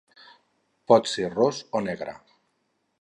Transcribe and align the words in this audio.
Pot 0.91 1.09
ser 1.11 1.29
ros 1.35 1.59
o 1.81 1.83
negre. 1.91 2.17